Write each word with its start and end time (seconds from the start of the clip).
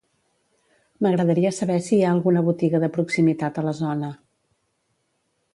M'agradaria 1.05 1.51
saber 1.57 1.75
si 1.89 1.93
hi 1.97 2.01
ha 2.07 2.13
alguna 2.15 2.43
botiga 2.49 2.83
de 2.85 2.91
proximitat 2.97 3.63
a 3.63 3.65
la 3.71 3.77
zona. 3.85 4.11